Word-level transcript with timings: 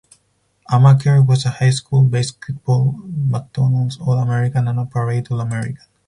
Amaker 0.71 1.21
was 1.23 1.45
a 1.45 1.51
high 1.51 1.69
school 1.69 2.01
basketball 2.03 2.95
McDonald's 3.05 3.99
All-American 4.01 4.67
and 4.67 4.79
a 4.79 4.85
Parade 4.87 5.27
All-American. 5.31 5.83